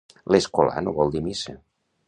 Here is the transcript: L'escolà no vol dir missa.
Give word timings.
L'escolà 0.35 0.83
no 0.87 0.95
vol 0.97 1.15
dir 1.17 1.23
missa. 1.29 1.57